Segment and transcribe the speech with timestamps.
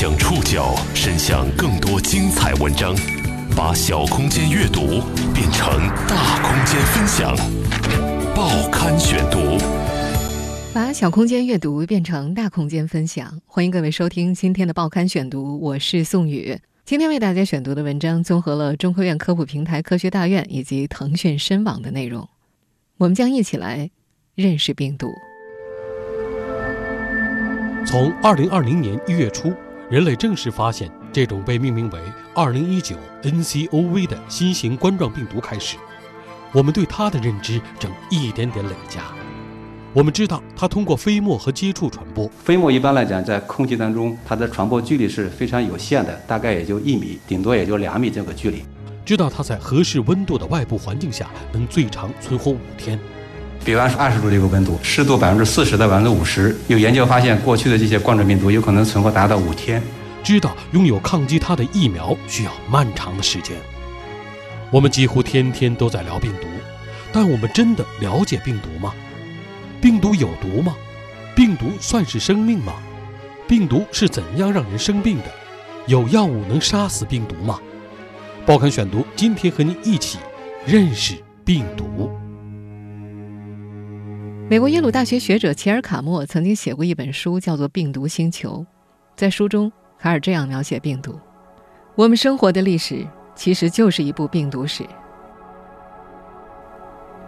[0.00, 2.94] 将触角伸向更多精彩文章，
[3.56, 5.02] 把小空间阅读
[5.34, 7.36] 变成大空间分享。
[8.32, 9.58] 报刊选读，
[10.72, 13.40] 把小空间阅读变成大空间分享。
[13.44, 16.56] 欢迎各位收听今天的报刊选读，我是宋宇。
[16.84, 22.28] 今天为大家选读的文章综合了中科院科普平台科学大院以及腾讯深网的内容，
[22.98, 23.90] 我们将一起来
[24.36, 25.08] 认识病毒。
[27.84, 29.52] 从二零二零年一月初，
[29.90, 31.98] 人类正式发现这种被命名为
[32.34, 35.78] 2019-nCoV 的新型冠状病毒开始，
[36.52, 39.04] 我们对它的认知正一点点累加。
[39.94, 42.28] 我们知道它通过飞沫和接触传播。
[42.44, 48.62] 飞沫一般来讲，在空气当中，它的传播距离是非常有限的，大概也就一米，顶多也就两米这个距离。
[49.06, 53.00] 知道它在合适温度的外部环境下能最长存活五天。
[53.64, 59.82] 比方说二十度这个温度，湿度百分之四十到百分之五十，有研究发现，过去的这些冠状病毒有可能存活达到五天。
[60.22, 63.56] 知道拥有抗击它的疫苗需要漫长的时间。
[64.70, 66.46] 我们几乎天天都在聊病毒，
[67.12, 68.92] 但我们真的了解病毒吗？
[69.80, 70.74] 病毒有毒吗？
[71.34, 72.74] 病毒算是生命吗？
[73.46, 75.24] 病毒是怎样让人生病的？
[75.86, 77.58] 有药物能杀死病毒吗？
[78.44, 80.18] 报刊选读，今天和您一起
[80.66, 82.10] 认识病毒。
[84.50, 88.60] 美国耶鲁大学学者齐尔卡默曾经写过一本书，叫做《病毒星球》。
[89.14, 91.20] 在书中，卡尔这样描写病毒：
[91.94, 94.86] 我们生活的历史其实就是一部病毒史。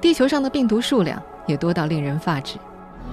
[0.00, 2.56] 地球上的病毒数量也多到令人发指。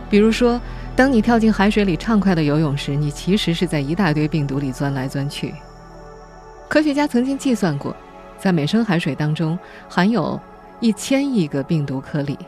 [0.09, 0.57] 比如说，
[0.95, 5.53] 当你跳进海水里畅快的游泳时，你其实是在一大堆病毒里钻来钻去。
[6.69, 7.93] 科学家曾经计算过，
[8.37, 10.39] 在每升海水当中含有
[10.79, 12.39] 一千亿个病毒颗粒。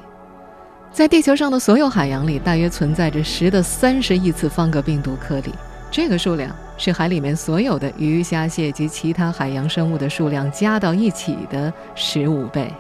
[0.92, 5.54] 在地球上的所有海洋里，大约存在着十的三十亿次方个病毒颗粒。
[5.92, 12.72] 这个数量是海里面所有的鱼虾蟹及其他海洋生物的数量加到一起的十五倍。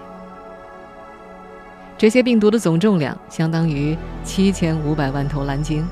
[1.97, 5.87] 这些病毒的总重量相当于七千五百万头蓝鲸。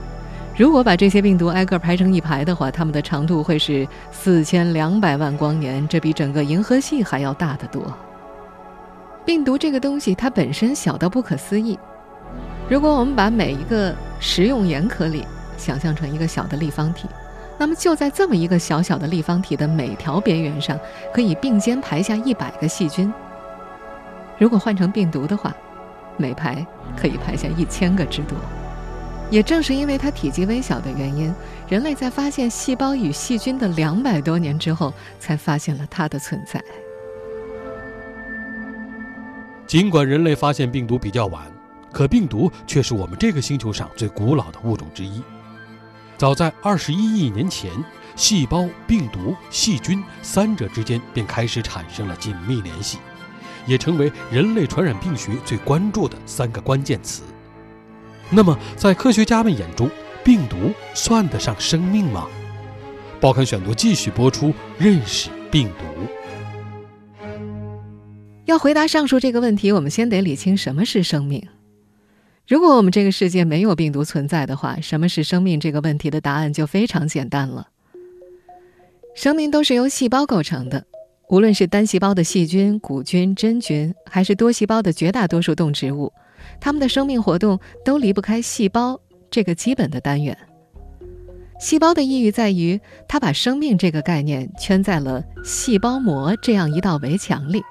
[0.56, 7.82] 如果把这些病毒挨个排成一排的话，它们的长度会是四千两百万光年，这比整个银河系还要大得多。
[9.24, 11.78] 病毒这个东西，它本身小到不可思议。
[12.70, 15.26] 如果我们把每一个食用盐颗粒
[15.58, 17.08] 想象成一个小的立方体，
[17.58, 20.78] 那么就在这么一个小小的立方体的每条边缘上，
[21.14, 23.12] 可以并肩排下一百个细菌。
[24.38, 25.56] 如果换成病毒的话，
[26.18, 28.38] 每排可以排下一千个之多。
[29.30, 31.34] 也正是因为它体积微小的原因，
[31.70, 36.62] 人类在发现细胞与细菌的两百多年之后，才发现了它的存在。
[39.66, 41.57] 尽管人类发现病毒比较晚。
[41.98, 45.20] 可病毒却是我们这个星球上最古老的物种之一。
[46.16, 47.72] 早在二十一亿年前，
[48.16, 53.00] 细胞、病毒、细菌三者之间便开始产生了紧密联系，
[53.66, 57.24] 也成为人类传染病学最关注的三个关键词。
[58.30, 59.90] 那么，在科学家们眼中，
[60.24, 62.28] 病毒算得上生命吗？
[63.20, 67.26] 报刊选读继续播出，认识病毒。
[68.46, 71.44] 要回答上述这个问题，我们先得理清什么是生命。
[72.48, 77.68] 如果我们这个世界没有病毒存在的话，什么是生命这个问题的答案就非常简单了。
[79.14, 80.86] 生命都是由细胞构成的，
[81.28, 86.14] 无论是单细胞的细菌、古菌、真菌，还是多细胞的绝大多数动植物，
[86.62, 88.98] 它们的生命活动都离不开细胞
[89.30, 90.38] 这个基本的单元。
[91.60, 97.62] 细胞的意义在于，它把生命这个概念圈在了细胞膜这样一道围墙里。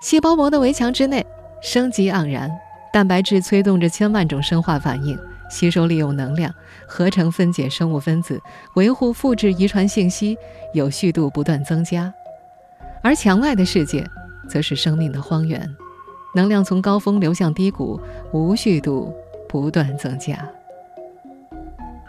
[0.00, 1.24] 细胞膜的围墙之内，
[1.62, 2.50] 生机盎然。
[2.92, 5.18] 蛋白质催动着千万种生化反应，
[5.48, 6.52] 吸收利用能量，
[6.86, 8.40] 合成分解生物分子，
[8.74, 10.36] 维护复制遗传信息，
[10.74, 12.12] 有序度不断增加。
[13.02, 14.04] 而墙外的世界，
[14.48, 15.68] 则是生命的荒原，
[16.34, 18.00] 能量从高峰流向低谷，
[18.32, 19.14] 无序度
[19.48, 20.36] 不断增加。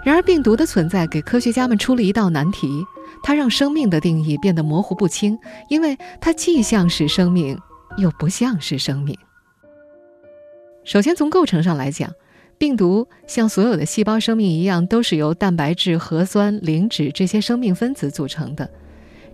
[0.04, 2.84] 然而，病毒的存在给科学家们出了一道难题，
[3.22, 5.38] 它让生命的定义变得模糊不清，
[5.70, 7.56] 因为它既像是生命，
[7.98, 9.16] 又不像是生命。
[10.84, 12.12] 首先，从构成上来讲，
[12.58, 18.68] 病毒像所有的细胞生命一样，都是由蛋白质、核酸、磷脂这些生命分子组成的。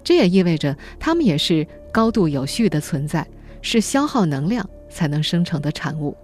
[0.03, 3.25] 这也意味着它们也是高度有序的存在，
[3.61, 6.15] 是消耗能量才能生成的产物。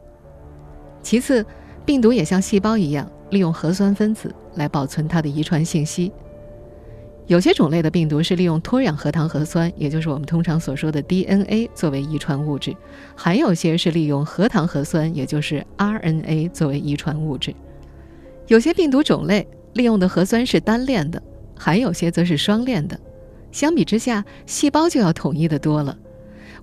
[1.01, 1.45] 其次，
[1.85, 6.11] 病毒也像细胞一样，利用核酸分子来保存它的遗传信息。
[7.27, 12.73] 有些种类的病毒是利用脱氧核糖核酸，也就是我们通常所说的 DNA 作为遗传物质；
[13.15, 17.55] 还有些是利用核糖核酸，也就是 RNA 作为遗传物质。
[18.47, 21.21] 有些病毒种类利用的核酸是单链的，
[21.55, 22.99] 还有些则是双链的。
[23.53, 25.97] 相比之下，细胞就要统一的多了。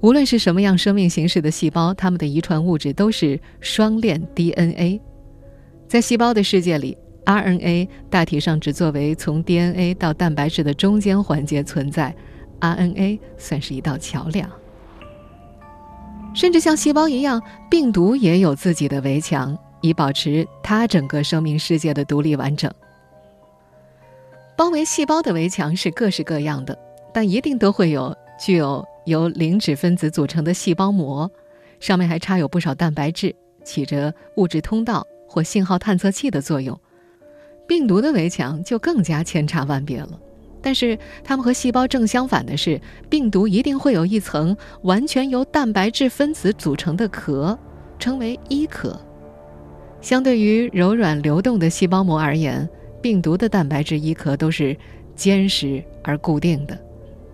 [0.03, 5.01] 无论是什么样生命形式的细胞，它们的遗传物质都是双链 DNA。
[5.89, 12.15] 在细胞的世界里，RNA 大体上只作为从 DNA 到蛋白质的中间环节存在
[12.61, 14.51] ，RNA 算是一道桥梁。
[16.35, 22.73] 甚至像细胞一样，病毒也有自己的围墙，以保持它整个生命世界的独立完整。
[24.57, 26.79] 包围细胞的围墙是各式各样的，
[27.13, 31.29] 但一定都会有具有由磷脂分子组成的细胞膜，
[31.81, 33.35] 上面还插有不少蛋白质，
[33.65, 36.79] 起着物质通道或信号探测器的作用。
[37.71, 40.19] 病毒的围墙就更加千差万别了，
[40.61, 47.57] 但是它们和细胞正相反的是，病毒一定会有一层完全由蛋白质分子组成的壳，
[47.97, 49.01] 称为衣壳。
[50.01, 52.69] 相对于柔软流动的细胞膜而言，
[53.01, 54.77] 病毒的蛋白质衣壳都是
[55.15, 56.77] 坚实而固定的，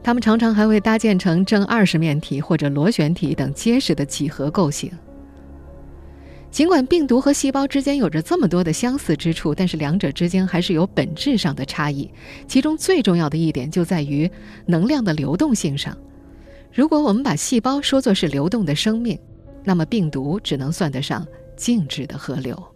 [0.02, 4.92] 它们常常还会搭建成正二十面体或者螺旋体等结实的几何构型。
[6.56, 12.10] 尽管病毒和细胞之间有着这么多的相似之处，但是两者之间还是有本质上的差异。
[12.48, 14.30] 其中最重要的一点就在于
[14.64, 15.94] 能量的流动性上。
[16.72, 19.18] 如果我们把细胞说作是流动的生命，
[19.64, 21.26] 那么病毒只能算得上
[21.58, 22.72] 静止的河流。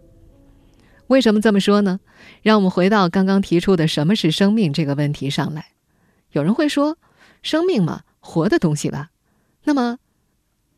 [1.07, 1.99] 为什么这么说呢？
[2.43, 5.69] 让我们回到刚刚提出的“什么是生命”这个问题上来。
[6.33, 6.99] 有人会说，
[7.41, 9.09] 生命嘛，活的东西吧。
[9.63, 9.97] 那么，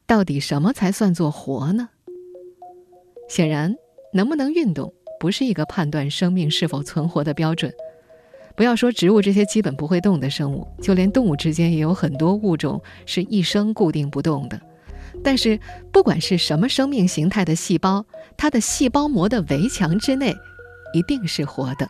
[0.07, 1.89] 到底什么才算作活呢？
[3.35, 3.75] 显然，
[4.13, 7.73] 能不能运动不是一个判断生命是否存活的标准。
[8.55, 14.61] 不要说植物这些基本不会动的生物，就连动物之间也有很多物种是一生固定不动的。
[15.23, 15.59] 但是，
[15.91, 18.05] 不管是什么生命形态的细胞，
[18.37, 20.35] 它的细胞膜的围墙之内，
[20.93, 21.87] 一定是活的。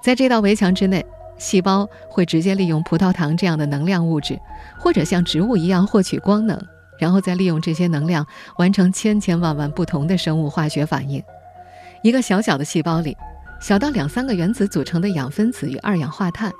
[0.00, 1.04] 在这道围墙之内，
[1.38, 4.38] 细胞会直接利用葡萄糖这样的能量物质，
[4.78, 6.56] 或者像植物一样获取光能，
[6.98, 8.26] 然后再利用这些能量
[8.58, 11.22] 完成千千万万不同的生物化学反应。
[12.02, 13.16] 一个小小的细胞里，
[13.60, 16.52] 小到两三个原子组成的氧分子与二氧化碳。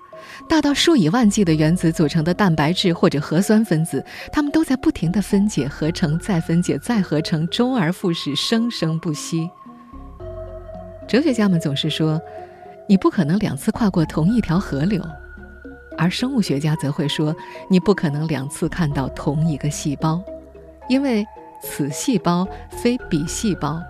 [0.48, 4.02] 大到数以万计的原子组成的蛋白质或者核酸分子，
[4.32, 9.50] 它们都在不停地分解、合成、再分解、再合成，周而复始，生生不息。
[11.06, 12.18] 哲学家们总是说，
[12.88, 15.04] 你不可能两次跨过同一条河流，
[15.96, 17.34] 而生物学家则会说，
[17.68, 20.22] 你不可能两次看到同一个细胞，
[20.88, 21.26] 因为
[21.62, 23.80] 此细胞非彼细胞。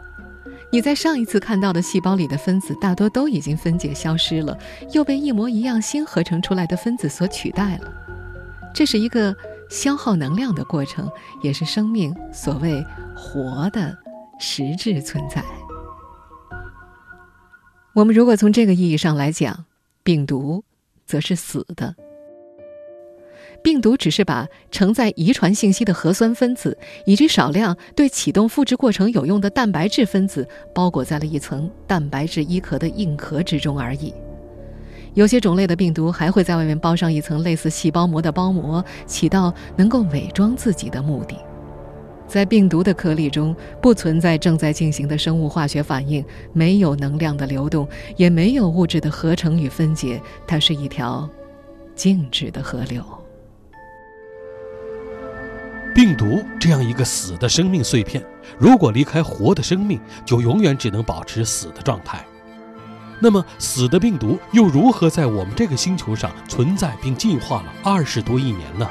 [0.70, 4.58] 你在上一次看到的细胞里的分子大多都已经分解消失了，
[4.92, 7.92] 又被一模一样新合成出来的分子所取代了。
[8.74, 9.34] 这是一个
[9.70, 11.08] 消耗能量的过程，
[11.42, 12.84] 也是生命所谓
[13.14, 13.96] 活的
[14.40, 15.44] 实质存在。
[17.92, 19.66] 我们如果从这个意义上来讲，
[20.02, 20.64] 病毒
[21.04, 21.94] 则是死的。
[23.62, 34.12] 病毒只是把承载遗传信息的核酸分子以及少量对启动复制过程有用的蛋白质分子包裹在了一层蛋白质衣壳的硬壳之中而已。
[35.14, 41.36] 有些种类的病毒还会在外面包上一层类似细胞膜的包膜，起到能够伪装自己的目的。
[42.26, 47.86] 在病毒的颗粒中，不存在正在进行的生物化学反应，没有能量的流动，
[48.16, 51.28] 也没有物质的合成与分解，它是一条
[51.94, 53.04] 静止的河流。
[55.94, 58.24] 病毒这样一个死的生命碎片，
[58.58, 62.24] 如果离开活的生命，就永远只能保持死的状态。
[63.20, 68.90] 那么，死的病毒又如何在我们这个星球上存在并进化了二十多亿年呢？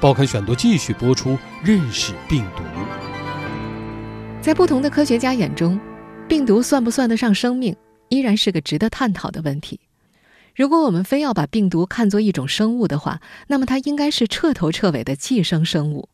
[0.00, 2.62] 报刊选读继续播出：认识病毒。
[4.40, 5.78] 在不同的科学家眼中，
[6.26, 7.76] 病毒算不算得上生命，
[8.08, 9.78] 依然是个值得探讨的问题。
[10.56, 16.08] 如果我们非要把病毒看作一种生物的话，那么它应该是彻头彻尾的寄生生物。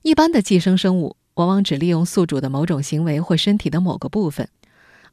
[0.00, 4.48] 一般的寄生生物往往只利用宿主的某种行为或身体的某个部分，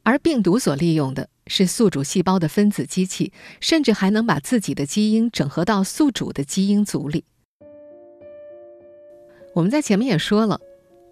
[0.04, 7.26] 而病毒所利用的是宿主细胞的分子机器，甚至还能把自己的基因整合到宿主的基因组里。
[9.56, 10.60] 我们在前面也说了，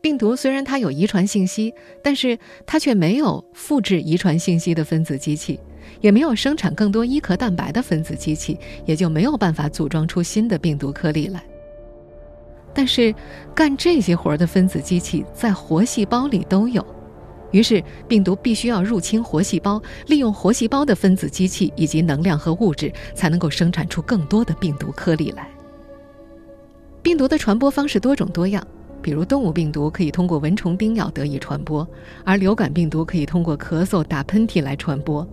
[0.01, 1.73] 病毒虽然它有遗传信息，
[2.03, 5.59] 但是它却没有复制遗传信息的分子机器。
[5.99, 11.43] 也没有生产更多衣壳蛋白的分子机器，也就没有办法组装出新的病毒颗粒来。
[12.73, 13.13] 但是，
[13.53, 16.85] 干这些活的分子机器在活细胞里都有，
[17.51, 25.52] 于是病毒必须要入侵活细胞，利用活细胞的分子机器以及能量和物质，才能够生产出更多的病毒颗粒来。
[27.03, 28.65] 病毒的传播方式多种多样，
[29.01, 31.85] 比如动物病毒可以通过蚊虫叮咬得以传播，
[32.23, 35.27] 而流感病毒可以通过咳嗽、打喷嚏来传播。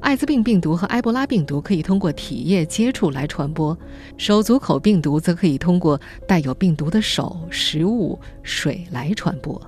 [0.00, 3.76] 艾滋病病毒和埃博拉病毒可以通过体液接触来传播，
[4.18, 9.58] 手足口病毒则可以通过带有病毒的手、食物、水来传播。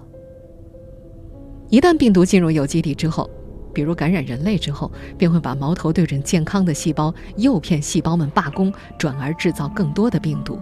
[1.70, 3.28] 一旦病毒进入有机体之后，
[3.72, 10.58] 比如感染人类之后，便会把矛头对准健康的细胞，诱骗细胞们罢工，转而制造更多的病毒。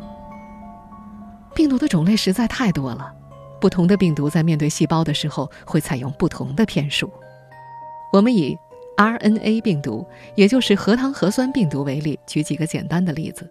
[1.57, 3.11] 病毒的种类实在太多了，
[3.59, 7.11] 不同的病毒在面对细胞的时候会采用不同的骗术。
[8.13, 8.55] 我们以
[8.99, 13.49] RNA 病毒，也就是核糖核酸病毒为例，举几个简单的例子。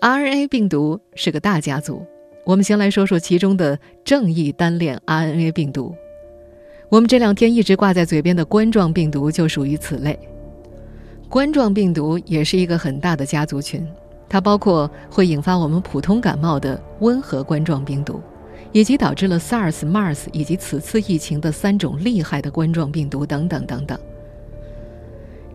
[0.00, 2.06] RNA 病毒是个大家族，
[2.44, 5.92] 我们先来说说其中的正义单链 RNA 病毒。
[6.88, 10.16] 我们这两天一直挂在嘴边的冠状病毒就属于此类。
[11.28, 13.84] 冠状病毒也是一个很大的家族群，
[14.28, 18.20] 它包括会引发我们普通感冒的温和冠状病毒，
[18.72, 23.98] 以及导致了 SARS、MARS 以及此次疫情的三种厉害的冠状病毒等等等等。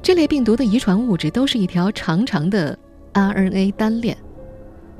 [0.01, 2.77] 这类病毒的遗传物质都是一条长长的
[3.13, 4.17] RNA 单链，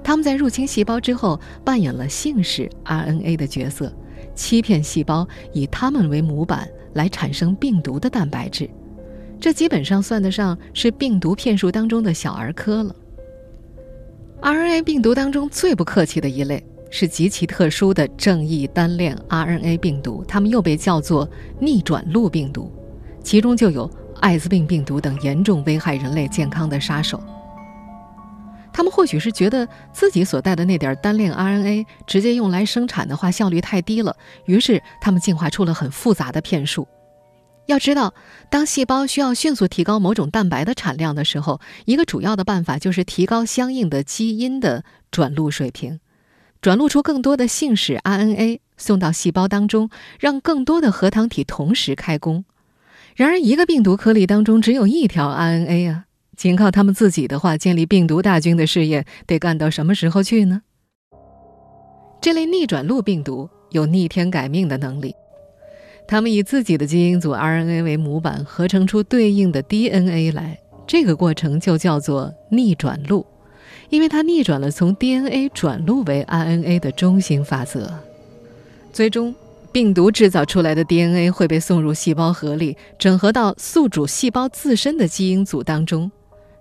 [0.04, 3.92] 它们在入侵细胞之后扮演了信使 RNA 的角色。
[4.36, 8.68] 欺骗细胞，以它们为模板来产生病毒的蛋白质，
[9.40, 12.96] 这基本上算得上是病毒骗术当中的小儿科了。
[14.42, 21.28] RNA 病毒当中最不客气的一类是极其特殊的正义单链 RNA 病毒，它们又被叫做
[21.60, 22.72] 逆转录病毒，
[23.24, 27.22] 其中就有艾滋病病毒等严重危害人类健康的杀手。
[28.74, 36.88] 他们或许是觉得自己所带的那点单链 RNA 直接用来生产的话效率太低了，于是他们进化出了很复杂的骗术。
[37.68, 38.14] 要知道，
[38.50, 46.00] 当细胞需要迅速提高某种蛋白的产量的时候，一个主要的办法就是提高相应的基因的转录水平，
[46.62, 49.90] 转录出更多的信使 RNA 送到细胞当中，
[50.20, 52.44] 让更多的核糖体同时开工。
[53.16, 56.06] 然而，一个病毒颗粒当中只有一条 RNA 啊。
[56.36, 60.64] 仅靠他们自己的话，建立病毒大军的试验得干到什么时候去呢？
[62.20, 65.16] 这类逆转录病毒有逆天改命的能力，
[66.08, 73.26] 他们以自己的基因组 RNA 为模板，合成出对应的 DNA 来，这个过程就叫做逆转录，
[73.90, 77.92] 因为它逆转了从 DNA 转录为 RNA 的中心法则，
[78.92, 79.34] 最终。
[79.72, 86.12] 病毒制造出来的 DNA 会被送入细胞核里，整合到宿主细胞自身的基因组当中。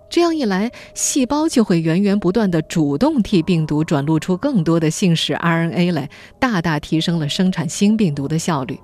[0.09, 6.09] 这样一来，细胞就会源源不断地主动替病毒转录出更多的信使 RNA 来，
[6.39, 8.79] 大大提升了生产新病毒的效率。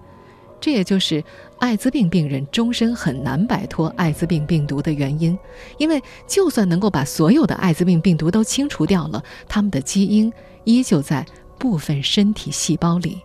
[0.60, 1.24] 这也就是
[1.60, 5.38] 艾滋病病人终身很难摆脱艾滋病病毒的原因，
[5.78, 10.32] 因为就算能够把所有的艾滋病病毒都清除掉了，他们的基因
[10.64, 11.26] 依旧在
[11.58, 13.20] 部分身体细胞里。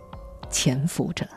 [0.51, 1.27] 潜伏着。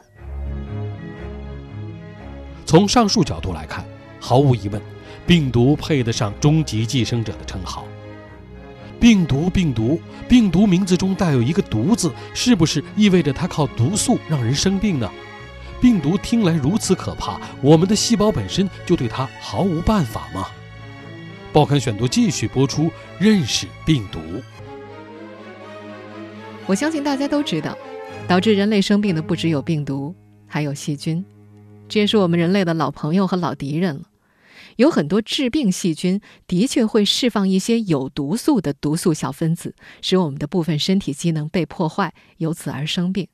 [2.64, 3.84] 从上述角度来看，
[4.20, 4.80] 毫无疑问，
[5.26, 7.84] 病毒配得上“终极寄生者”的称号。
[9.00, 15.10] 病毒，病毒，病毒名字中带有一个“毒”字，是不是意味着它靠毒素让人生病呢？
[15.80, 20.48] 病毒听来如此可怕，我们的细胞本身就对它毫无办法吗？
[21.52, 24.20] 报刊选读继续播出，认识病毒。
[26.66, 27.76] 我相信大家都知道。
[28.26, 30.14] 导致人类生病的不只有病毒，
[30.46, 31.24] 还有细菌，
[31.88, 34.02] 这也是我们人类的老朋友和老敌人了。
[34.76, 43.26] 有很多致病细菌的确会释放一些有毒素的毒素小分子，使我们的部分身体机能被破坏，由此而生病。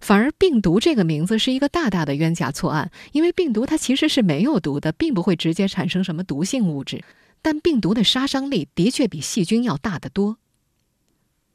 [0.00, 7.04] 反而病毒这个名字是一个大大的冤假错案，因为病毒它其实是没有毒的，并不会直接产生什么毒性物质，
[7.42, 10.38] 但病毒的杀伤力的确比细菌要大得多。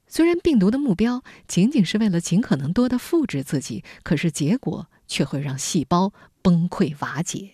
[0.08, 7.50] 虽然病毒的目标仅仅是为了尽可能多的复制自己，可是结果却会让细胞崩溃瓦解。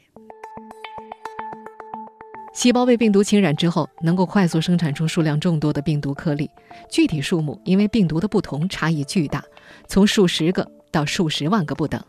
[2.54, 6.50] 细胞被病毒侵染之后，能够快速生产出数量众多的病毒颗粒，
[6.90, 9.42] 具体数目因为病毒的不同差异巨大，
[9.88, 12.04] 从数十个到数十万个不等。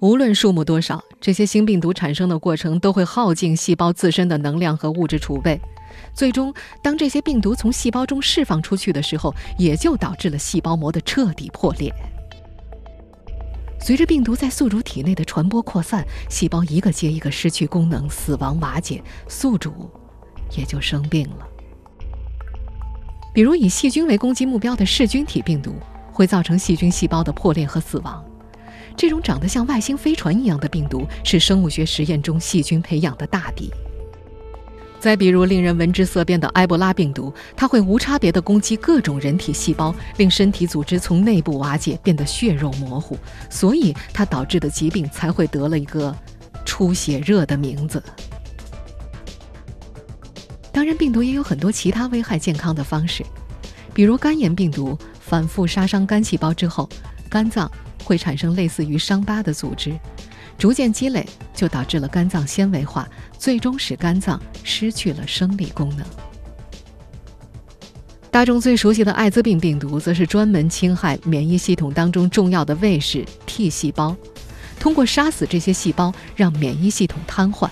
[0.00, 5.60] 无论数目多少，这些新病毒产生的过程都会耗尽细胞自身的能量和物质储备。
[6.14, 11.92] 最终，当这些病毒从细胞中释放出去的时候，也就导致了细胞膜的彻底破裂。
[13.80, 19.90] 随着病毒在宿主体内的传播扩散，细胞一个接一个失去功能、死亡瓦解，宿主
[20.56, 21.48] 也就生病了。
[23.32, 25.74] 比如，以细菌为攻击目标的噬菌体病毒，
[26.18, 28.24] 会造成细菌细胞的破裂和死亡。
[28.96, 33.70] 这种长得像外星飞船一样的病毒，是生物学实验中细菌培养的大敌。
[34.98, 43.16] 再比如，令人闻之色变的埃博拉病毒，它会无差别地攻击各种人体细胞，令身体组织从内部瓦解，变得血肉模糊，
[43.48, 46.12] 所以它导致的疾病才会得了一个
[46.66, 48.02] “出血热”的名字。
[50.72, 53.24] 当然，病毒也有很多其他危害健康的方式，
[53.94, 56.88] 比如肝炎病毒反复杀伤肝细胞之后，
[57.28, 57.70] 肝脏
[58.02, 59.94] 会产生类似于伤疤的组织，
[60.56, 63.06] 逐渐积累就导致了肝脏纤维化，
[63.38, 66.06] 最终使肝脏失去了生理功能。
[68.30, 74.16] 大众最熟悉的艾滋病病毒，则是专门侵害免疫系统当中重要的卫士 T 细胞，
[74.80, 77.68] 通过杀死这些细胞，让免疫系统瘫痪。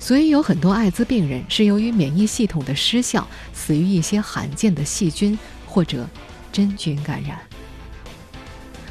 [0.00, 6.08] 所以有很多艾滋病人是由于免疫系统的失效，死于一些罕见的细菌或者
[6.52, 7.38] 真菌感染。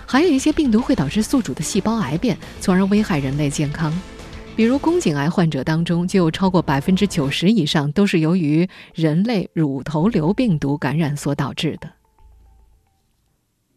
[0.05, 3.93] 还有一些病毒会导致宿主的细胞癌变，从而危害人类健康。
[4.55, 11.91] 比如宫颈癌患者当中，就有超过百分之九十以上都是由于人类乳头瘤病毒感染所导致的。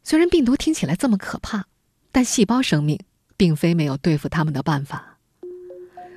[0.03, 1.67] 虽然病毒听起来这么可怕，
[2.11, 2.99] 但细胞生命
[3.37, 5.19] 并非没有对付它们的办法。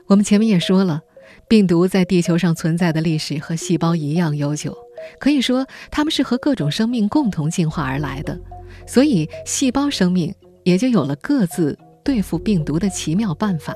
[0.06, 1.02] 我们前面也说了，
[1.48, 4.78] 病毒在地球上存在的历史和细胞一样悠久，
[5.20, 8.40] 可以说它们是和各种生命共同进化而来的，
[8.86, 10.34] 所以细胞生命
[10.64, 13.74] 也就有了各自对付病毒的奇妙办法。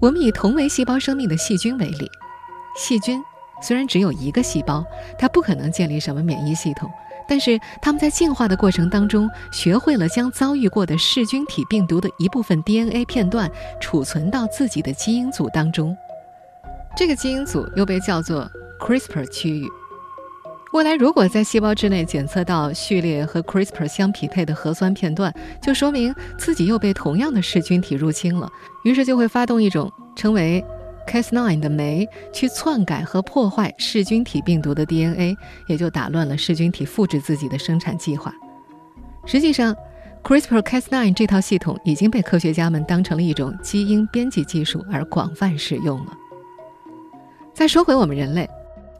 [0.00, 2.08] 我们以同为细胞生命的细菌为例，
[2.76, 3.20] 细菌
[3.60, 4.84] 虽然只有一个细胞，
[5.18, 6.88] 它不可能建立什么免疫系统。
[7.30, 13.50] 但是他们在进化的过程当中，学会了将遭遇过的噬菌体病毒的一部分 DNA 片段
[13.82, 15.94] 储存到自己的基因组当中，
[16.96, 19.68] 这个基因组又被叫做 CRISPR 区域。
[20.72, 28.50] 未来如果在细胞之内检测到序列和 CRISPR 相匹配的核酸片段，就说明自己又被同样的噬菌体入侵了，
[28.84, 30.64] 于是就会发动一种称为。
[31.08, 35.34] Cas9 的酶去篡改和破坏噬菌体病毒的 DNA，
[35.66, 38.30] 也就打乱了噬菌体复制自己的生产计划。
[39.24, 39.74] 实际上
[40.22, 46.12] ，CRISPR-Cas9 这套系统已经被科学家们当成了一种基因编辑技术而广泛使用了。
[47.58, 48.48] 再说回我们人类，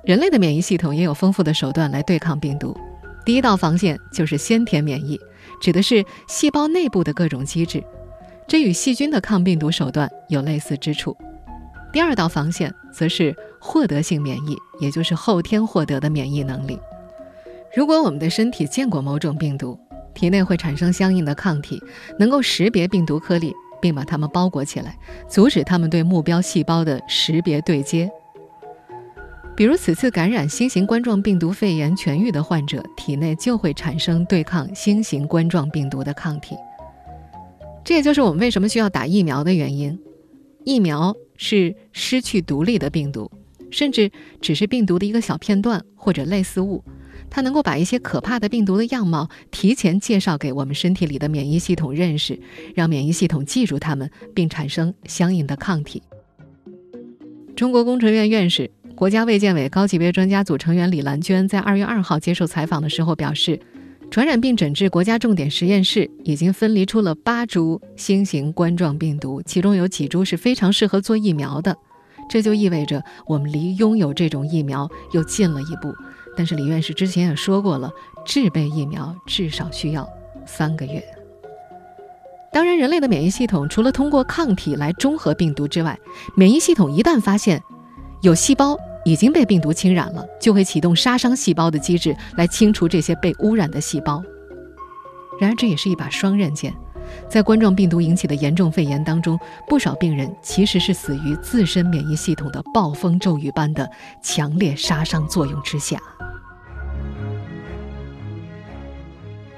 [0.03, 2.77] 人类的免疫系统也有丰富的手段来对抗病毒。
[3.25, 5.17] 第一道防线就是先天免疫，
[5.61, 7.81] 指的是细胞内部的各种机制，
[8.49, 11.17] 这与细菌的抗病毒手段有类似之处。
[11.93, 16.81] 第二道防线则是获得性免疫，也就是后天获得的免疫能力。
[17.77, 19.79] 如果我们的身体见过某种病毒，
[20.15, 21.81] 体内会产生相应的抗体，
[22.19, 28.11] 能够识别病毒颗粒，并把它们包裹起来，阻止它们对目标细胞的识别对接。
[29.59, 36.55] 比如，此次感染新型冠状病毒肺炎痊愈的患者，体内就会产生对抗新型冠状病毒的抗体。
[37.85, 39.99] 这也就是我们为什么需要打疫苗的原因。
[40.65, 41.17] 疫苗。
[41.41, 43.31] 是失去独立的病毒，
[43.71, 46.83] 甚至只是病毒的一个小片段或者类似物，
[47.31, 52.41] 它能够把一些可怕的病毒的样貌提前介绍给我们身体里的免疫系统认识，
[52.75, 56.03] 让免疫系统记住它们，并产生相应的抗体。
[57.55, 63.61] 中国工程院院士、国家卫健委高级别专家组成员李兰娟在二月二号接受采访的时候表示。
[64.11, 71.77] 传染病诊治国家重点实验室已经分离出了八株新型冠状病毒，其中有几株是非常适合做疫苗的。
[72.29, 75.95] 这就意味着我们离拥有这种疫苗又近了一步。
[76.37, 77.93] 但是李院士之前也说过了，
[78.25, 80.09] 制备疫苗至少需要
[80.45, 81.05] 三个月。
[82.53, 85.97] 当然，人类的免疫系统除了通过抗体来中和病毒之外，
[86.35, 87.63] 免疫系统一旦发现
[88.23, 88.77] 有细胞。
[89.09, 94.23] 已经被病毒侵染了，就会启动杀伤细胞的机制来清除这些被污染的细胞。
[95.41, 96.75] 然而，这也是一把双刃剑。
[97.27, 103.91] 在冠状病毒引起的严重肺炎当中，不少病人其实是死于自身免疫系统的暴风骤雨般的
[104.23, 105.97] 强烈杀伤作用之下。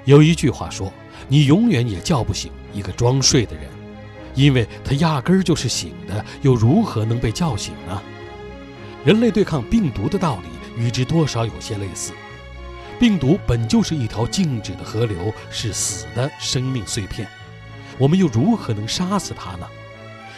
[0.05, 0.93] 有一句话说
[1.27, 3.65] ：“你永远也叫不醒一个装睡的人，
[4.37, 8.01] 因为他压根儿就是醒的，又如何能被叫醒呢？”
[9.05, 12.13] 人类对抗病毒的道理与之多少有些类似。
[12.99, 17.27] 病毒本就是一条静止的河流，是死的生命碎片，
[17.97, 19.67] 我们又如何能杀死它呢？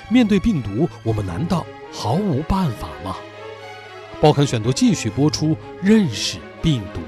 [0.09, 3.17] 面对病毒，我们难道毫无办法吗？
[4.21, 7.01] 报刊选读继续播出，认识病毒。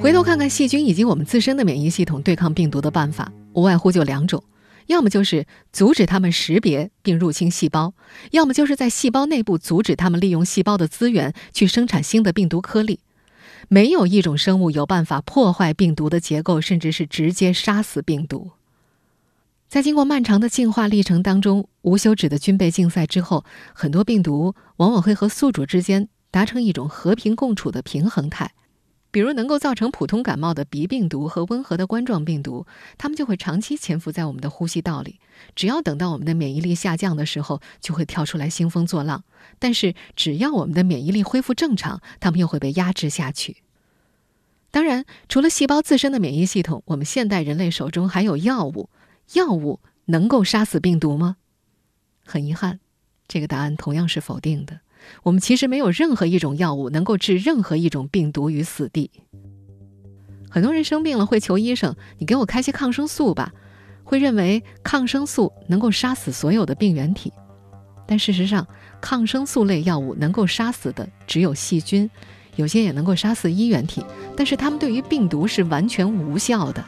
[0.00, 4.42] 回头看看细菌以及我们自身的免疫系统对抗病毒的办法，无外乎就两种。
[4.86, 7.94] 要么就是阻止它们识别并入侵细胞，
[8.32, 13.00] 要么就是在细胞内部阻止它们利用细胞的资源去生产新的病毒颗粒。
[13.68, 18.50] 没有一种生物有办法破坏病毒的结构，甚至是直接杀死病毒。
[19.68, 28.52] 在经过漫长的进化历程当中，无休止的军备竞赛之后，很多病毒往往会和宿主之间达成一种和平共处的平衡态。
[29.12, 32.66] 比如能够造成普通感冒的鼻病毒和温和的冠状病毒，
[32.98, 35.20] 它们就会长期潜伏在我们的呼吸道里。
[35.54, 39.22] 只要等到我们的免疫力下降的时候，就会跳出来兴风作浪。
[39.58, 43.58] 但是只要我们的免疫力恢复正常，它们又会被压制下去。
[44.70, 48.88] 当然，除了细胞自身的免疫系统，我们现代人类手中还有药物。
[49.34, 51.36] 药物能够杀死病毒吗？
[52.24, 52.80] 很遗憾，
[53.28, 54.80] 这个答案同样是否定的。
[55.22, 59.10] 我们其实没有任何一种药物能够治任何一种病毒于死地。
[60.50, 63.52] 很多人生病了会求医生：“你给我开些抗生素吧。”
[64.04, 67.32] 会认为抗生素能够杀死所有的病原体，
[68.06, 68.66] 但事实上，
[69.00, 72.10] 抗生素类药物能够杀死的只有细菌，
[72.56, 74.04] 有些也能够杀死衣原体，
[74.36, 76.84] 但是它们对于病毒是完全无效的。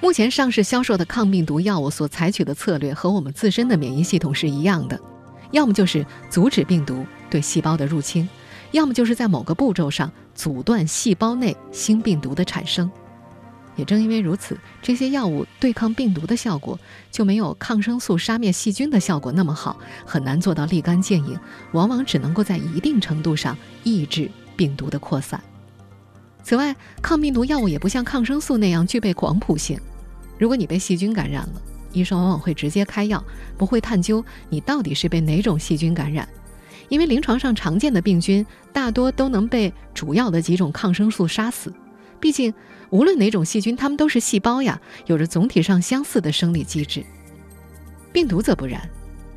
[0.00, 5.00] 目前上市销售的抗病毒药物所采取的策略和我们自身的免疫系统是一样的。
[5.56, 8.28] 要么就是阻止病毒对细胞的入侵，
[8.72, 12.90] 要么就是在某个步骤上阻断细胞内新病毒的产生。
[13.74, 16.78] 也正因为如此，这些药物对抗病毒的效果
[17.10, 21.38] 就没有抗生素杀灭细菌的效果那么好，很难做到立竿见影，
[21.72, 25.42] 往往只能够在一定程度上抑制病毒的扩散。
[26.42, 29.80] 此外，抗病毒药物也不像抗生素那样具备广谱性。
[30.38, 31.62] 如果你被细菌感染了，
[31.96, 33.24] 医生往往会直接开药，
[33.56, 36.28] 不会探究你到底是被哪种细菌感染，
[36.90, 41.72] 因为临床上常见的病菌大多都能被主要的几种抗生素杀死。
[42.20, 42.52] 毕竟，
[42.90, 47.02] 无论哪种细菌，它们都是细胞呀，有着总体上相似的生理机制。
[48.12, 48.80] 病毒则不然，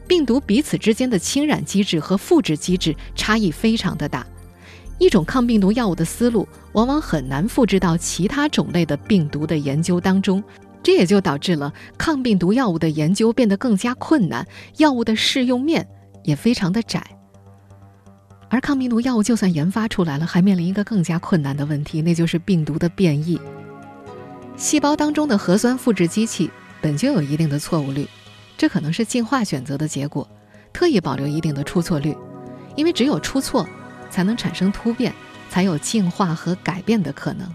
[0.07, 4.25] 病毒彼此之间的侵染机制和复制机制差异非常的大，
[4.97, 10.43] 一种抗病毒药物的思路往往很难复制到其他种类的病毒的研究当中。
[10.81, 15.87] 这也就导致了抗病毒药物的研究变得更加困难，药物的适用面
[16.23, 17.05] 也非常的窄。
[18.49, 23.39] 而抗病毒药物就算研发出来了，还面临一个更加困难的问题，那就是病毒的变异。
[24.55, 26.49] 细胞当中的核酸复制机器
[26.81, 28.07] 本就有一定的错误率，
[28.57, 30.27] 这可能是进化选择的结果，
[30.73, 32.17] 特意保留一定的出错率，
[32.75, 33.67] 因为只有出错，
[34.09, 35.13] 才能产生突变，
[35.49, 37.47] 才有进化和改变的可能。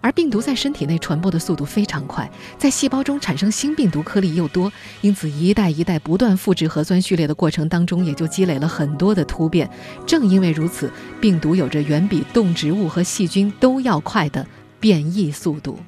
[0.00, 9.68] 而病毒在身体内传播的速度非常快，在细胞中产生新病毒颗粒又多，因此一代一代不断复制核酸序列的过程当中，也就积累了很多的突变。
[10.06, 14.46] 正因为如此，病毒有着远比动植物和细菌都要快的
[14.78, 15.78] 变异速度。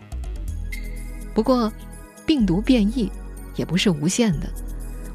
[1.33, 1.73] 不过，
[2.27, 3.11] 病毒变异
[3.57, 4.49] 也不是无限的。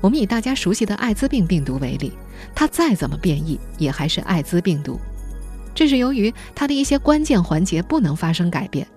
[0.02, 2.12] 我们以大家熟悉的艾滋病病毒为例，
[2.54, 5.00] 它再怎么变异，也还是艾滋病毒。
[5.76, 8.88] 这是由于它的一些关键环节不能发生改变，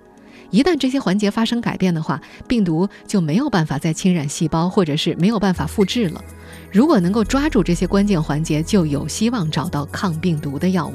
[0.51, 6.25] 一旦这些环节发生改变的话，病毒就没有办法再侵染细胞，或者是没有办法复制了。
[6.71, 10.95] 如果能够抓住这些关键环节，就有希望找到抗病毒的药物。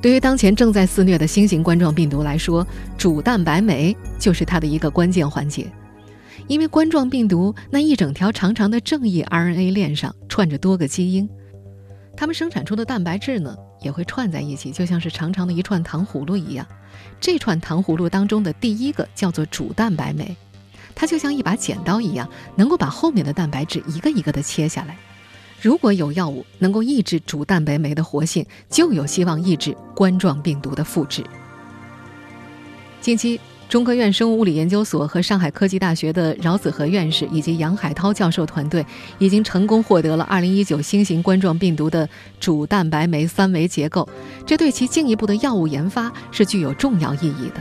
[0.00, 5.66] 对于当前正在肆虐的新型冠状病毒来说，主蛋白酶就是它的一个关键环节，
[6.46, 11.28] 因为冠状病毒那一整条长长的正义 RNA 链上串着多个基因。
[12.16, 16.66] 它们生产出的蛋白质呢，也会串在一起，就像是长长的一串糖葫芦一样。
[17.20, 20.36] 这串糖葫芦当中的第一个叫做主蛋白酶，
[20.94, 24.96] 它就像一把剪刀一样，能够把后面的蛋白质一个一个的切下来。
[25.60, 31.24] 如果有药物能够抑制主蛋白酶的活性，就有希望抑制冠状病毒的复制。
[33.00, 33.40] 近期。
[33.74, 38.86] 中科院生物物理研究所和上海科技大学的饶子和院士以及杨海涛教授团队
[39.18, 42.08] 已经成功获得了2019新型冠状病毒的
[42.38, 44.08] 主蛋白酶三维结构，
[44.46, 47.60] 这对其进一步的药物研发是具有重要意义的。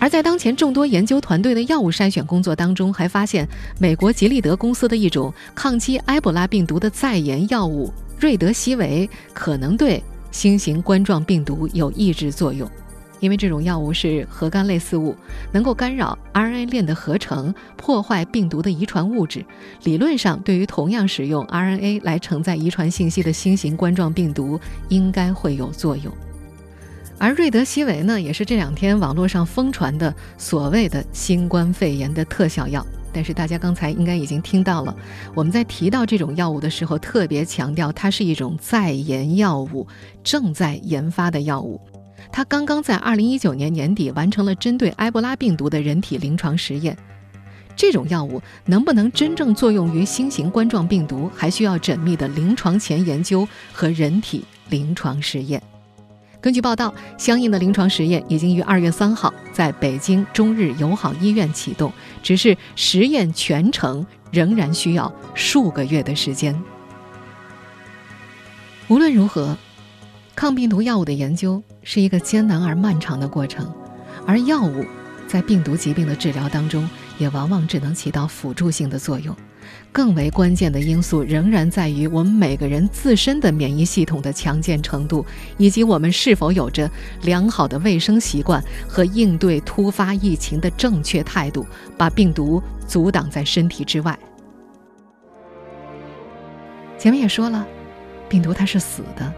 [0.00, 12.68] 而在当前众多研究团队的药物筛选工作当中，还发现美国吉利德公司的一种抗击埃博拉病毒的在研药物瑞德西韦可能对新型冠状病毒有抑制作用。
[13.26, 15.16] 因为这种药物是核苷类似物，
[15.50, 19.44] 能够干扰 RNA 链的合成，破坏病毒的遗传物质。
[19.82, 24.60] 理论上，对于同样使用 RNA 来承载遗传信息的新型冠状病毒，
[24.90, 26.12] 应该会有作用。
[27.18, 32.86] 而瑞德西韦呢，也是这两天网络上疯传的所谓的新冠肺炎的特效药。
[33.12, 34.96] 但是大家刚才应该已经听到了，
[35.34, 39.84] 我们在提到这种药物的时候，特别强调它是一种在研药物，
[40.22, 41.80] 正在研发的药物。
[42.30, 46.96] 他刚刚在二零一九年年底完成了针对埃博拉病毒的人体临床实验。
[47.74, 55.62] 这种药物能不能真正作用于新型冠状病毒，还需要缜密的临床前研究和人体临床实验。
[56.40, 66.58] 根据报道，相应的临床实验已经于二月三号在北京中日友好医院启动，只是实验全程仍然需要数个月的时间。
[68.88, 69.56] 无论如何。
[70.34, 73.72] 抗病毒药物的研究是一个艰难而漫长的过程，
[74.26, 74.84] 而药物
[75.28, 79.34] 在病毒疾病的治疗当中，也往往只能起到辅助性的作用。
[79.92, 85.24] 更为关键的因素仍然在于我们每个人自身的免疫系统的强健程度，
[85.58, 86.90] 以及我们是否有着
[87.22, 91.64] 良好的卫生习惯和应对突发疫情的正确态度，
[91.96, 94.18] 把病毒阻挡在身体之外。
[96.98, 97.64] 前面也说了，
[98.28, 99.32] 病毒它是死的，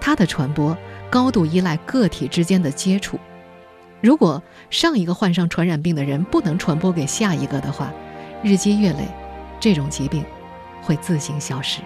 [0.00, 0.76] 它的传播
[1.14, 3.20] 高度依赖个体之间的接触。
[4.00, 7.92] 如果上一个患上传染病的人不能传播给下一个的话，
[8.42, 9.06] 日积月累。
[9.60, 10.24] 这种疾病
[10.82, 11.80] 会自行消失，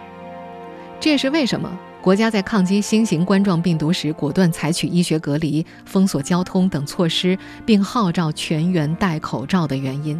[0.98, 10.18] 这也是为什么国家在抗击新型冠状病毒时果断采取医学隔离、封锁交通等措施，并号召全员戴口罩的原因。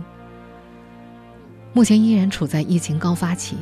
[1.72, 3.56] 目前依然处在疫情高发期，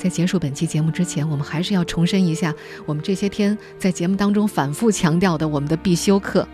[0.00, 2.54] 在结束本期节目之前，我们还是要重申一下
[2.86, 6.48] 我们这些天在节目当中反复强调的我们的必修课：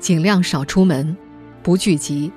[0.00, 1.14] 尽量少出门，
[1.62, 2.32] 不聚集，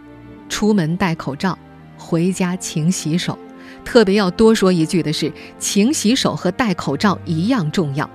[0.49, 1.57] 出门戴口罩。
[1.97, 3.39] 回家勤洗手，
[3.85, 8.07] 特别要多说一句的是，勤洗手和戴口罩一样重要。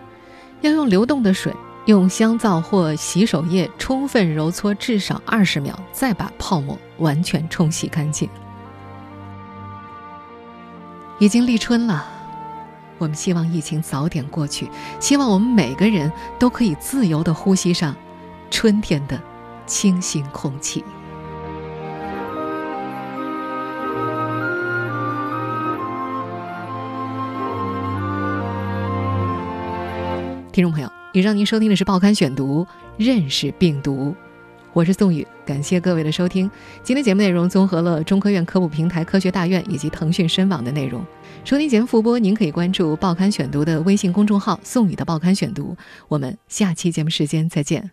[0.60, 1.50] 要用流动的水，
[1.86, 8.28] 用香皂或洗手液充分揉搓至少二十秒，再把泡沫完全冲洗干净。
[11.20, 12.02] 已经立春了，
[12.96, 17.94] 我们希望疫情早点过去，希望我们每个人都可以自由的呼吸上
[18.50, 19.20] 春天的
[19.66, 20.82] 清新空气。
[30.50, 32.64] 听众朋友，以上您收听的是《报刊选读》，
[32.96, 34.16] 认识病毒，
[34.72, 36.48] 我是宋宇，感谢各位的收听。
[36.84, 41.04] 今天节目内容综合了中科院科普平台科学大院以及腾讯深网的内容。
[41.44, 45.76] 收听节目复播，您可以关注《报刊选读》的微信公众号“宋宇的报刊选读”。
[46.06, 47.88] 我们下期节目时间再见。